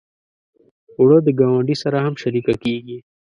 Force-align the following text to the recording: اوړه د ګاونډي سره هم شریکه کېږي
اوړه 0.97 1.17
د 1.23 1.29
ګاونډي 1.39 1.75
سره 1.83 1.97
هم 2.05 2.13
شریکه 2.21 2.53
کېږي 2.63 2.97